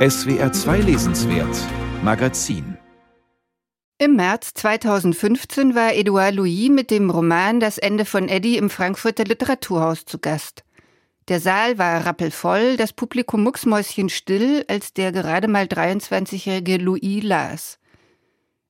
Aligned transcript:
SWR 0.00 0.50
2 0.50 0.78
Lesenswert 0.78 1.54
Magazin 2.02 2.78
im 3.98 4.16
März 4.16 4.54
2015 4.54 5.74
war 5.74 5.92
Edouard 5.92 6.36
Louis 6.36 6.70
mit 6.70 6.90
dem 6.90 7.10
Roman 7.10 7.60
Das 7.60 7.76
Ende 7.76 8.06
von 8.06 8.30
Eddie 8.30 8.56
im 8.56 8.70
Frankfurter 8.70 9.24
Literaturhaus 9.24 10.06
zu 10.06 10.18
Gast. 10.18 10.64
Der 11.28 11.38
Saal 11.38 11.76
war 11.76 12.06
rappelvoll, 12.06 12.78
das 12.78 12.94
Publikum 12.94 13.42
mucksmäuschenstill, 13.42 14.64
als 14.68 14.94
der 14.94 15.12
gerade 15.12 15.48
mal 15.48 15.66
23-jährige 15.66 16.78
Louis 16.78 17.22
las. 17.22 17.78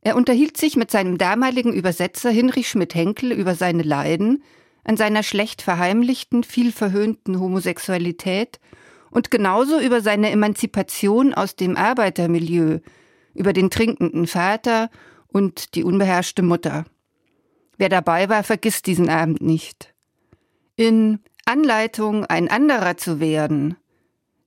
Er 0.01 0.17
unterhielt 0.17 0.57
sich 0.57 0.75
mit 0.75 0.91
seinem 0.91 1.17
damaligen 1.17 1.73
Übersetzer 1.73 2.31
Hinrich 2.31 2.69
Schmidt-Henkel 2.69 3.31
über 3.31 3.55
seine 3.55 3.85
Leiden, 3.85 4.43
an 4.83 4.97
seiner 4.97 5.23
schlecht 5.23 5.63
verheimlichten, 5.63 6.43
viel 6.43 6.73
verhöhnten 6.73 7.39
Homosexualität 7.39 8.59
und 9.11 9.31
genauso 9.31 9.81
über 9.81 10.01
seine 10.01 10.31
Emanzipation 10.31 11.35
aus 11.35 11.57
dem 11.57 11.77
Arbeitermilieu, 11.77 12.79
über 13.35 13.53
den 13.53 13.71
trinkenden 13.71 14.27
Vater 14.27 14.91
und 15.29 15.75
die 15.75 15.85
unbeherrschte 15.85 16.43
Mutter. 16.43 16.85
Wer 17.77 17.89
dabei 17.89 18.29
war, 18.29 18.45
vergisst 18.45 18.87
diesen 18.87 19.09
Abend 19.09 19.41
nicht. 19.41 19.95
In 20.77 21.21
Anleitung, 21.45 22.27
ein 22.27 22.49
anderer 22.49 22.97
zu 22.97 23.21
werden, 23.21 23.77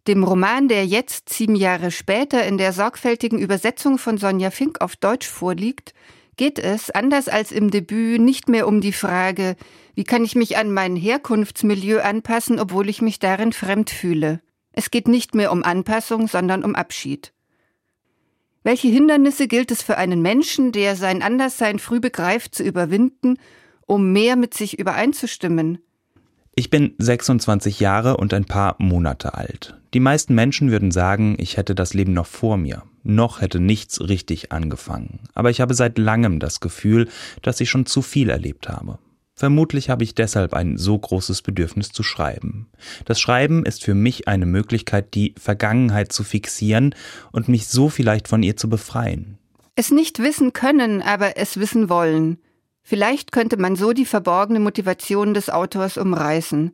dem 0.08 0.24
Roman, 0.24 0.68
der 0.68 0.86
jetzt 0.86 1.30
sieben 1.30 1.56
Jahre 1.56 1.90
später 1.90 2.46
in 2.46 2.58
der 2.58 2.74
sorgfältigen 2.74 3.40
Übersetzung 3.40 3.98
von 3.98 4.18
Sonja 4.18 4.52
Fink 4.52 4.82
auf 4.82 4.96
Deutsch 4.96 5.28
vorliegt, 5.28 5.94
geht 6.36 6.60
es, 6.60 6.90
anders 6.90 7.30
als 7.30 7.52
im 7.52 7.72
Debüt, 7.72 8.20
nicht 8.20 8.50
mehr 8.50 8.68
um 8.68 8.82
die 8.82 8.92
Frage, 8.92 9.56
wie 9.96 10.04
kann 10.04 10.26
ich 10.26 10.36
mich 10.36 10.58
an 10.58 10.74
mein 10.74 10.96
Herkunftsmilieu 10.96 12.02
anpassen, 12.02 12.60
obwohl 12.60 12.90
ich 12.90 13.02
mich 13.02 13.20
darin 13.20 13.54
fremd 13.54 13.90
fühle. 13.90 14.42
Es 14.74 14.92
geht 14.92 15.08
nicht 15.08 15.36
mehr 15.36 15.52
um 15.52 15.64
Anpassung, 15.64 16.28
sondern 16.28 16.64
um 16.64 16.76
Abschied. 16.76 17.32
Welche 18.64 18.88
Hindernisse 18.88 19.48
gilt 19.48 19.72
es 19.72 19.82
für 19.82 19.98
einen 19.98 20.22
Menschen, 20.22 20.72
der 20.72 20.96
sein 20.96 21.22
Anderssein 21.22 21.80
früh 21.80 22.00
begreift, 22.00 22.56
zu 22.56 22.64
überwinden, 22.64 23.38
um 23.86 24.12
mehr 24.12 24.36
mit 24.36 24.54
sich 24.54 24.80
übereinzustimmen? 24.80 25.80
Ich 26.56 26.70
bin 26.70 26.94
26 26.98 27.80
Jahre 27.80 28.18
und 28.18 28.34
ein 28.34 28.46
paar 28.46 28.76
Monate 28.78 29.34
alt. 29.34 29.76
Die 29.94 30.00
meisten 30.00 30.36
Menschen 30.36 30.72
würden 30.72 30.92
sagen, 30.92 31.36
ich 31.40 31.58
hätte 31.58 31.76
das 31.76 31.94
Leben 31.94 32.14
noch 32.14 32.28
vor 32.28 32.58
mir. 32.58 32.84
Noch 33.04 33.42
hätte 33.42 33.60
nichts 33.60 34.00
richtig 34.02 34.52
angefangen. 34.52 35.20
Aber 35.34 35.50
ich 35.50 35.62
habe 35.62 35.74
seit 35.74 35.98
langem 35.98 36.40
das 36.40 36.60
Gefühl, 36.60 37.10
dass 37.42 37.60
ich 37.60 37.70
schon 37.70 37.86
zu 37.86 38.02
viel 38.02 38.30
erlebt 38.30 38.70
habe. 38.70 39.00
Vermutlich 39.36 39.90
habe 39.90 40.04
ich 40.04 40.14
deshalb 40.14 40.54
ein 40.54 40.78
so 40.78 40.98
großes 40.98 41.42
Bedürfnis 41.42 41.90
zu 41.90 42.04
schreiben. 42.04 42.70
Das 43.06 43.20
Schreiben 43.20 43.66
ist 43.66 43.84
für 43.84 43.96
mich 43.96 44.28
eine 44.28 44.46
Möglichkeit, 44.46 45.16
die 45.16 45.34
Vergangenheit 45.40 46.12
zu 46.12 46.24
fixieren 46.24 46.94
und 47.32 47.50
mich 47.50 47.68
so 47.68 47.90
vielleicht 47.90 48.28
von 48.28 48.44
ihr 48.44 48.58
zu 48.58 48.70
befreien. 48.70 49.40
Es 49.76 49.90
nicht 49.90 50.20
wissen 50.20 50.54
können, 50.54 51.02
aber 51.02 51.36
es 51.38 51.60
wissen 51.60 51.90
wollen. 51.90 52.38
Vielleicht 52.84 53.32
könnte 53.32 53.58
man 53.58 53.76
so 53.76 53.94
die 53.94 54.06
verborgene 54.06 54.60
Motivation 54.60 55.34
des 55.34 55.50
Autors 55.50 55.98
umreißen. 55.98 56.74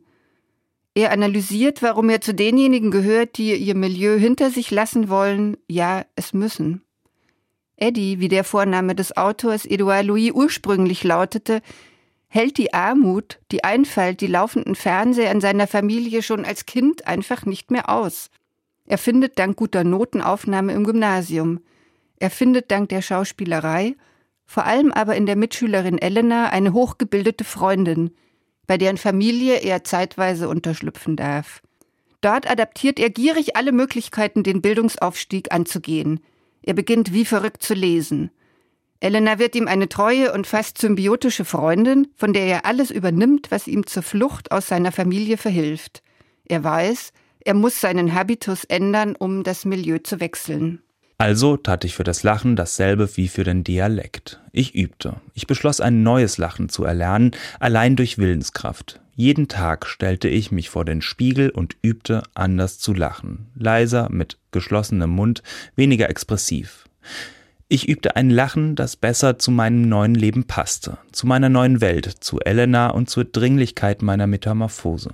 Er 0.94 1.12
analysiert, 1.12 1.82
warum 1.82 2.10
er 2.10 2.20
zu 2.20 2.34
denjenigen 2.34 2.90
gehört, 2.90 3.38
die 3.38 3.54
ihr 3.54 3.76
Milieu 3.76 4.18
hinter 4.18 4.50
sich 4.50 4.70
lassen 4.70 5.08
wollen, 5.08 5.56
ja, 5.68 6.04
es 6.16 6.34
müssen. 6.34 6.82
Eddie, 7.76 8.20
wie 8.20 8.28
der 8.28 8.44
Vorname 8.44 8.94
des 8.94 9.16
Autors 9.16 9.64
Edouard 9.64 10.04
Louis 10.04 10.32
ursprünglich 10.32 11.04
lautete, 11.04 11.62
hält 12.32 12.58
die 12.58 12.72
Armut, 12.72 13.40
die 13.50 13.64
Einfalt, 13.64 14.20
die 14.20 14.28
laufenden 14.28 14.76
Fernseher 14.76 15.32
in 15.32 15.40
seiner 15.40 15.66
Familie 15.66 16.22
schon 16.22 16.44
als 16.44 16.64
Kind 16.64 17.06
einfach 17.06 17.44
nicht 17.44 17.72
mehr 17.72 17.90
aus. 17.90 18.30
Er 18.86 18.98
findet 18.98 19.38
dank 19.38 19.56
guter 19.56 19.84
Notenaufnahme 19.84 20.72
im 20.72 20.84
Gymnasium. 20.84 21.60
Er 22.18 22.30
findet 22.30 22.70
dank 22.70 22.88
der 22.88 23.02
Schauspielerei, 23.02 23.96
vor 24.46 24.64
allem 24.64 24.92
aber 24.92 25.16
in 25.16 25.26
der 25.26 25.36
Mitschülerin 25.36 25.98
Elena, 25.98 26.50
eine 26.50 26.72
hochgebildete 26.72 27.44
Freundin, 27.44 28.12
bei 28.66 28.78
deren 28.78 28.96
Familie 28.96 29.56
er 29.56 29.82
zeitweise 29.82 30.48
unterschlüpfen 30.48 31.16
darf. 31.16 31.62
Dort 32.20 32.48
adaptiert 32.48 33.00
er 33.00 33.10
gierig 33.10 33.56
alle 33.56 33.72
Möglichkeiten, 33.72 34.44
den 34.44 34.62
Bildungsaufstieg 34.62 35.52
anzugehen. 35.52 36.20
Er 36.62 36.74
beginnt 36.74 37.12
wie 37.12 37.24
verrückt 37.24 37.62
zu 37.64 37.74
lesen. 37.74 38.30
Elena 39.00 39.38
wird 39.38 39.54
ihm 39.56 39.66
eine 39.66 39.88
treue 39.88 40.32
und 40.32 40.46
fast 40.46 40.76
symbiotische 40.76 41.46
Freundin, 41.46 42.08
von 42.16 42.34
der 42.34 42.44
er 42.44 42.66
alles 42.66 42.90
übernimmt, 42.90 43.50
was 43.50 43.66
ihm 43.66 43.86
zur 43.86 44.02
Flucht 44.02 44.52
aus 44.52 44.66
seiner 44.66 44.92
Familie 44.92 45.38
verhilft. 45.38 46.02
Er 46.44 46.62
weiß, 46.62 47.12
er 47.42 47.54
muss 47.54 47.80
seinen 47.80 48.14
Habitus 48.14 48.64
ändern, 48.64 49.16
um 49.16 49.42
das 49.42 49.64
Milieu 49.64 49.98
zu 49.98 50.20
wechseln. 50.20 50.82
Also 51.16 51.56
tat 51.56 51.84
ich 51.84 51.94
für 51.94 52.04
das 52.04 52.22
Lachen 52.22 52.56
dasselbe 52.56 53.16
wie 53.16 53.28
für 53.28 53.44
den 53.44 53.64
Dialekt. 53.64 54.40
Ich 54.52 54.74
übte. 54.74 55.20
Ich 55.34 55.46
beschloss 55.46 55.80
ein 55.80 56.02
neues 56.02 56.38
Lachen 56.38 56.68
zu 56.68 56.84
erlernen, 56.84 57.32
allein 57.58 57.96
durch 57.96 58.18
Willenskraft. 58.18 59.00
Jeden 59.16 59.48
Tag 59.48 59.86
stellte 59.86 60.28
ich 60.28 60.50
mich 60.50 60.70
vor 60.70 60.84
den 60.84 61.02
Spiegel 61.02 61.50
und 61.50 61.76
übte 61.82 62.22
anders 62.34 62.78
zu 62.78 62.94
lachen. 62.94 63.48
Leiser, 63.54 64.08
mit 64.10 64.38
geschlossenem 64.50 65.10
Mund, 65.10 65.42
weniger 65.76 66.08
expressiv. 66.08 66.84
Ich 67.72 67.88
übte 67.88 68.16
ein 68.16 68.30
Lachen, 68.30 68.74
das 68.74 68.96
besser 68.96 69.38
zu 69.38 69.52
meinem 69.52 69.88
neuen 69.88 70.16
Leben 70.16 70.42
passte, 70.42 70.98
zu 71.12 71.28
meiner 71.28 71.48
neuen 71.48 71.80
Welt, 71.80 72.04
zu 72.18 72.40
Elena 72.40 72.88
und 72.88 73.08
zur 73.08 73.24
Dringlichkeit 73.24 74.02
meiner 74.02 74.26
Metamorphose. 74.26 75.10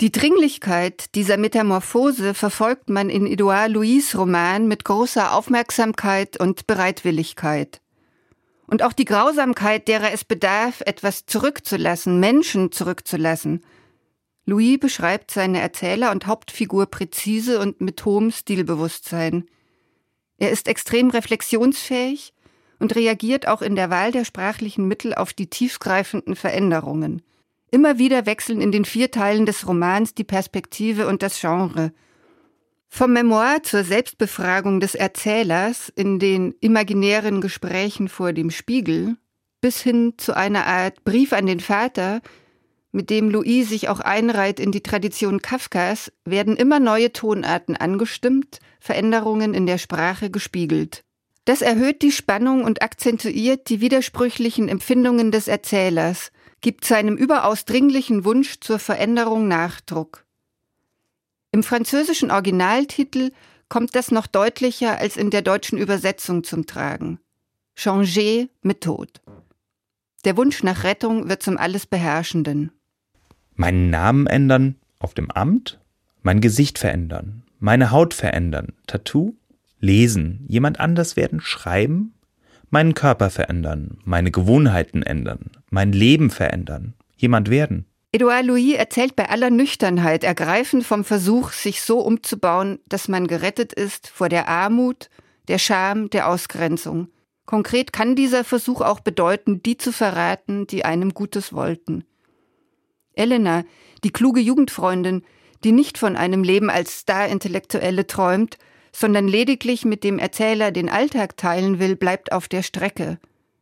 Die 0.00 0.10
Dringlichkeit 0.10 1.14
dieser 1.14 1.36
Metamorphose 1.36 2.32
verfolgt 2.32 2.88
man 2.88 3.10
in 3.10 3.26
Edouard 3.26 3.70
Louis 3.70 4.16
Roman 4.16 4.68
mit 4.68 4.86
großer 4.86 5.34
Aufmerksamkeit 5.34 6.40
und 6.40 6.66
Bereitwilligkeit. 6.66 7.82
Und 8.66 8.82
auch 8.82 8.94
die 8.94 9.04
Grausamkeit, 9.04 9.86
derer 9.86 10.14
es 10.14 10.24
bedarf, 10.24 10.80
etwas 10.86 11.26
zurückzulassen, 11.26 12.18
Menschen 12.18 12.72
zurückzulassen. 12.72 13.60
Louis 14.46 14.80
beschreibt 14.80 15.30
seine 15.30 15.60
Erzähler 15.60 16.10
und 16.10 16.26
Hauptfigur 16.26 16.86
präzise 16.86 17.60
und 17.60 17.82
mit 17.82 18.02
hohem 18.06 18.30
Stilbewusstsein. 18.30 19.44
Er 20.42 20.50
ist 20.50 20.66
extrem 20.66 21.10
reflexionsfähig 21.10 22.34
und 22.80 22.96
reagiert 22.96 23.46
auch 23.46 23.62
in 23.62 23.76
der 23.76 23.90
Wahl 23.90 24.10
der 24.10 24.24
sprachlichen 24.24 24.88
Mittel 24.88 25.14
auf 25.14 25.32
die 25.32 25.46
tiefgreifenden 25.46 26.34
Veränderungen. 26.34 27.22
Immer 27.70 27.96
wieder 27.96 28.26
wechseln 28.26 28.60
in 28.60 28.72
den 28.72 28.84
vier 28.84 29.12
Teilen 29.12 29.46
des 29.46 29.68
Romans 29.68 30.14
die 30.14 30.24
Perspektive 30.24 31.06
und 31.06 31.22
das 31.22 31.40
Genre. 31.40 31.92
Vom 32.88 33.12
Memoir 33.12 33.62
zur 33.62 33.84
Selbstbefragung 33.84 34.80
des 34.80 34.96
Erzählers 34.96 35.92
in 35.94 36.18
den 36.18 36.56
imaginären 36.58 37.40
Gesprächen 37.40 38.08
vor 38.08 38.32
dem 38.32 38.50
Spiegel 38.50 39.16
bis 39.60 39.80
hin 39.80 40.14
zu 40.16 40.36
einer 40.36 40.66
Art 40.66 41.04
Brief 41.04 41.32
an 41.32 41.46
den 41.46 41.60
Vater, 41.60 42.20
mit 42.92 43.10
dem 43.10 43.30
Louis 43.30 43.68
sich 43.68 43.88
auch 43.88 44.00
einreiht 44.00 44.60
in 44.60 44.70
die 44.70 44.82
Tradition 44.82 45.42
Kafkas, 45.42 46.12
werden 46.24 46.56
immer 46.56 46.80
neue 46.80 47.12
Tonarten 47.12 47.76
angestimmt– 47.76 48.60
Veränderungen 48.82 49.54
in 49.54 49.66
der 49.66 49.78
Sprache 49.78 50.28
gespiegelt. 50.28 51.04
Das 51.44 51.62
erhöht 51.62 52.02
die 52.02 52.10
Spannung 52.10 52.64
und 52.64 52.82
akzentuiert 52.82 53.68
die 53.68 53.80
widersprüchlichen 53.80 54.68
Empfindungen 54.68 55.30
des 55.30 55.46
Erzählers, 55.46 56.32
gibt 56.60 56.84
seinem 56.84 57.16
überaus 57.16 57.64
dringlichen 57.64 58.24
Wunsch 58.24 58.58
zur 58.58 58.80
Veränderung 58.80 59.46
Nachdruck. 59.46 60.24
Im 61.52 61.62
französischen 61.62 62.32
Originaltitel 62.32 63.30
kommt 63.68 63.94
das 63.94 64.10
noch 64.10 64.26
deutlicher 64.26 64.98
als 64.98 65.16
in 65.16 65.30
der 65.30 65.42
deutschen 65.42 65.78
Übersetzung 65.78 66.42
zum 66.42 66.66
Tragen. 66.66 67.20
Changer 67.76 68.48
mit 68.62 68.80
Tod. 68.80 69.20
Der 70.24 70.36
Wunsch 70.36 70.64
nach 70.64 70.82
Rettung 70.82 71.28
wird 71.28 71.42
zum 71.44 71.56
alles 71.56 71.86
Beherrschenden. 71.86 72.72
Meinen 73.62 73.90
Namen 73.90 74.26
ändern 74.26 74.74
auf 74.98 75.14
dem 75.14 75.30
Amt? 75.30 75.78
Mein 76.24 76.40
Gesicht 76.40 76.80
verändern? 76.80 77.44
Meine 77.60 77.92
Haut 77.92 78.12
verändern. 78.12 78.72
Tattoo? 78.88 79.36
Lesen. 79.78 80.44
Jemand 80.48 80.80
anders 80.80 81.14
werden. 81.14 81.40
Schreiben? 81.40 82.12
Meinen 82.70 82.94
Körper 82.94 83.30
verändern. 83.30 83.98
Meine 84.04 84.32
Gewohnheiten 84.32 85.04
ändern. 85.04 85.52
Mein 85.70 85.92
Leben 85.92 86.30
verändern. 86.30 86.94
Jemand 87.16 87.50
werden. 87.50 87.86
Edouard 88.10 88.46
Louis 88.46 88.74
erzählt 88.74 89.14
bei 89.14 89.28
aller 89.28 89.50
Nüchternheit 89.50 90.24
ergreifend 90.24 90.82
vom 90.82 91.04
Versuch, 91.04 91.52
sich 91.52 91.82
so 91.82 92.00
umzubauen, 92.00 92.80
dass 92.88 93.06
man 93.06 93.28
gerettet 93.28 93.72
ist 93.72 94.08
vor 94.08 94.28
der 94.28 94.48
Armut, 94.48 95.08
der 95.46 95.58
Scham, 95.58 96.10
der 96.10 96.28
Ausgrenzung. 96.28 97.10
Konkret 97.46 97.92
kann 97.92 98.16
dieser 98.16 98.42
Versuch 98.42 98.80
auch 98.80 98.98
bedeuten, 98.98 99.62
die 99.62 99.76
zu 99.76 99.92
verraten, 99.92 100.66
die 100.66 100.84
einem 100.84 101.14
Gutes 101.14 101.52
wollten. 101.52 102.02
Elena, 103.14 103.64
die 104.04 104.10
kluge 104.10 104.40
Jugendfreundin, 104.40 105.22
die 105.64 105.72
nicht 105.72 105.98
von 105.98 106.16
einem 106.16 106.42
Leben 106.42 106.70
als 106.70 107.00
Star-Intellektuelle 107.00 108.06
träumt, 108.06 108.58
sondern 108.92 109.26
lediglich 109.26 109.84
mit 109.84 110.04
dem 110.04 110.18
Erzähler 110.18 110.70
den 110.70 110.88
Alltag 110.88 111.36
teilen 111.36 111.78
will, 111.78 111.96
bleibt 111.96 112.32
auf 112.32 112.48
der 112.48 112.62
Strecke, 112.62 113.18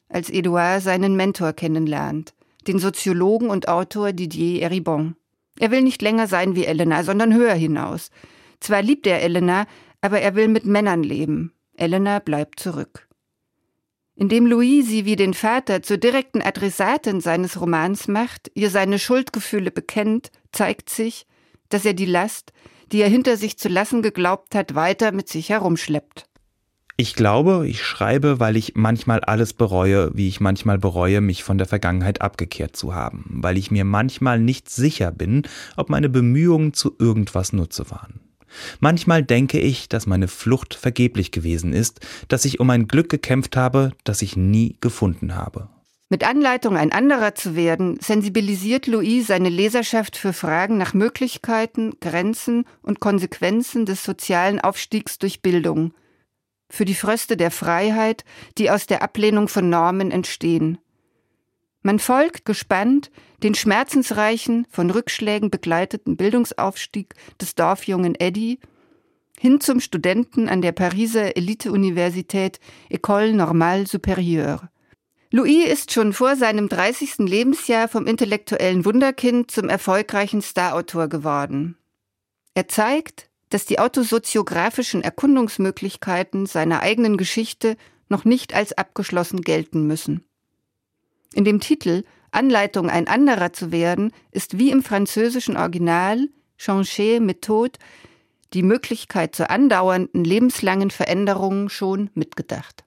als 0.08 0.30
Edouard 0.30 0.82
seinen 0.82 1.14
Mentor 1.16 1.52
kennenlernt, 1.52 2.34
den 2.66 2.78
Soziologen 2.78 3.48
und 3.48 3.68
Autor 3.68 4.12
Didier 4.12 4.62
Eribon. 4.62 5.16
Er 5.58 5.70
will 5.70 5.82
nicht 5.82 6.02
länger 6.02 6.26
sein 6.26 6.56
wie 6.56 6.64
Elena, 6.64 7.04
sondern 7.04 7.34
höher 7.34 7.54
hinaus. 7.54 8.10
Zwar 8.60 8.82
liebt 8.82 9.06
er 9.06 9.22
Elena, 9.22 9.66
aber 10.00 10.20
er 10.20 10.34
will 10.34 10.48
mit 10.48 10.64
Männern 10.64 11.02
leben. 11.02 11.52
Elena 11.76 12.18
bleibt 12.18 12.60
zurück. 12.60 13.09
Indem 14.20 14.44
Louis 14.44 14.86
sie 14.86 15.06
wie 15.06 15.16
den 15.16 15.32
Vater 15.32 15.82
zur 15.82 15.96
direkten 15.96 16.42
Adressatin 16.42 17.22
seines 17.22 17.58
Romans 17.58 18.06
macht, 18.06 18.50
ihr 18.52 18.68
seine 18.68 18.98
Schuldgefühle 18.98 19.70
bekennt, 19.70 20.30
zeigt 20.52 20.90
sich, 20.90 21.26
dass 21.70 21.86
er 21.86 21.94
die 21.94 22.04
Last, 22.04 22.52
die 22.92 23.00
er 23.00 23.08
hinter 23.08 23.38
sich 23.38 23.56
zu 23.56 23.70
lassen 23.70 24.02
geglaubt 24.02 24.54
hat, 24.54 24.74
weiter 24.74 25.12
mit 25.12 25.30
sich 25.30 25.48
herumschleppt. 25.48 26.26
Ich 26.98 27.14
glaube, 27.14 27.66
ich 27.66 27.82
schreibe, 27.82 28.38
weil 28.40 28.58
ich 28.58 28.74
manchmal 28.74 29.20
alles 29.20 29.54
bereue, 29.54 30.10
wie 30.14 30.28
ich 30.28 30.38
manchmal 30.38 30.76
bereue, 30.76 31.22
mich 31.22 31.42
von 31.42 31.56
der 31.56 31.66
Vergangenheit 31.66 32.20
abgekehrt 32.20 32.76
zu 32.76 32.94
haben, 32.94 33.24
weil 33.40 33.56
ich 33.56 33.70
mir 33.70 33.86
manchmal 33.86 34.38
nicht 34.38 34.68
sicher 34.68 35.12
bin, 35.12 35.44
ob 35.78 35.88
meine 35.88 36.10
Bemühungen 36.10 36.74
zu 36.74 36.94
irgendwas 36.98 37.54
Nutze 37.54 37.90
waren. 37.90 38.20
Manchmal 38.80 39.22
denke 39.22 39.58
ich, 39.60 39.88
dass 39.88 40.06
meine 40.06 40.28
Flucht 40.28 40.74
vergeblich 40.74 41.30
gewesen 41.30 41.72
ist, 41.72 42.00
dass 42.28 42.44
ich 42.44 42.60
um 42.60 42.70
ein 42.70 42.88
Glück 42.88 43.08
gekämpft 43.08 43.56
habe, 43.56 43.92
das 44.04 44.22
ich 44.22 44.36
nie 44.36 44.76
gefunden 44.80 45.34
habe. 45.34 45.68
Mit 46.12 46.24
Anleitung, 46.24 46.76
ein 46.76 46.90
anderer 46.90 47.36
zu 47.36 47.54
werden, 47.54 47.98
sensibilisiert 48.00 48.88
Louis 48.88 49.28
seine 49.28 49.48
Leserschaft 49.48 50.16
für 50.16 50.32
Fragen 50.32 50.76
nach 50.76 50.92
Möglichkeiten, 50.92 51.92
Grenzen 52.00 52.64
und 52.82 52.98
Konsequenzen 52.98 53.86
des 53.86 54.02
sozialen 54.02 54.60
Aufstiegs 54.60 55.18
durch 55.20 55.40
Bildung, 55.40 55.94
für 56.68 56.84
die 56.84 56.94
Fröste 56.94 57.36
der 57.36 57.52
Freiheit, 57.52 58.24
die 58.58 58.70
aus 58.70 58.86
der 58.86 59.02
Ablehnung 59.02 59.46
von 59.46 59.70
Normen 59.70 60.10
entstehen. 60.10 60.78
Man 61.82 61.98
folgt 61.98 62.44
gespannt 62.44 63.10
den 63.42 63.54
schmerzensreichen, 63.54 64.66
von 64.70 64.90
Rückschlägen 64.90 65.50
begleiteten 65.50 66.16
Bildungsaufstieg 66.16 67.14
des 67.40 67.54
Dorfjungen 67.54 68.14
Eddie 68.14 68.58
hin 69.38 69.60
zum 69.60 69.80
Studenten 69.80 70.50
an 70.50 70.60
der 70.60 70.72
Pariser 70.72 71.36
Elite-Universität 71.38 72.60
École 72.90 73.32
Normale 73.32 73.84
Supérieure. 73.84 74.68
Louis 75.30 75.66
ist 75.66 75.92
schon 75.92 76.12
vor 76.12 76.36
seinem 76.36 76.68
30. 76.68 77.20
Lebensjahr 77.20 77.88
vom 77.88 78.06
intellektuellen 78.06 78.84
Wunderkind 78.84 79.50
zum 79.50 79.70
erfolgreichen 79.70 80.42
Starautor 80.42 81.08
geworden. 81.08 81.78
Er 82.52 82.68
zeigt, 82.68 83.30
dass 83.48 83.64
die 83.64 83.78
autosoziografischen 83.78 85.02
Erkundungsmöglichkeiten 85.02 86.44
seiner 86.44 86.80
eigenen 86.80 87.16
Geschichte 87.16 87.76
noch 88.10 88.26
nicht 88.26 88.54
als 88.54 88.76
abgeschlossen 88.76 89.40
gelten 89.40 89.86
müssen. 89.86 90.24
In 91.34 91.44
dem 91.44 91.60
Titel 91.60 92.04
Anleitung, 92.32 92.90
ein 92.90 93.08
anderer 93.08 93.52
zu 93.52 93.72
werden, 93.72 94.12
ist 94.30 94.58
wie 94.58 94.70
im 94.70 94.82
französischen 94.82 95.56
Original 95.56 96.28
Changer 96.58 97.20
Methode 97.20 97.78
die 98.52 98.62
Möglichkeit 98.62 99.34
zur 99.34 99.50
andauernden 99.50 100.24
lebenslangen 100.24 100.90
Veränderung 100.90 101.68
schon 101.68 102.10
mitgedacht. 102.14 102.76